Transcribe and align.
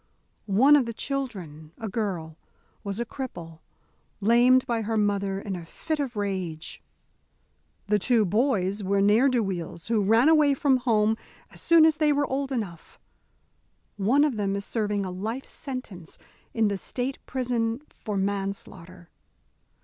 One 0.47 0.75
of 0.75 0.87
the 0.87 0.95
children, 0.95 1.73
a 1.77 1.87
girl, 1.87 2.35
was 2.83 2.99
a 2.99 3.05
cripple, 3.05 3.59
lamed 4.19 4.65
by 4.65 4.81
her 4.81 4.97
mother 4.97 5.39
in 5.39 5.55
a 5.55 5.63
fit 5.63 5.99
of 5.99 6.15
rage. 6.15 6.81
The 7.85 7.99
two 7.99 8.25
boys 8.25 8.83
were 8.83 8.99
ne'er 8.99 9.29
do 9.29 9.43
weels 9.43 9.89
who 9.89 10.03
ran 10.03 10.27
away 10.27 10.55
from 10.55 10.77
home 10.77 11.17
as 11.51 11.61
soon 11.61 11.85
as 11.85 11.97
they 11.97 12.11
were 12.11 12.25
old 12.25 12.51
enough. 12.51 12.99
One 13.95 14.23
of 14.23 14.37
them 14.37 14.55
is 14.55 14.65
serving 14.65 15.05
a 15.05 15.11
life 15.11 15.45
sentence 15.45 16.17
in 16.51 16.67
the 16.67 16.77
State 16.79 17.19
prison 17.27 17.83
for 17.91 18.17
manslaughter. 18.17 19.11